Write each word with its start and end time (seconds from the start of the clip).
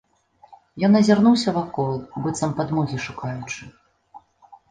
Ён 0.87 0.95
азірнуўся 0.99 1.51
вакол, 1.57 1.91
быццам 2.23 2.55
падмогі 2.59 2.97
шукаючы. 3.05 3.63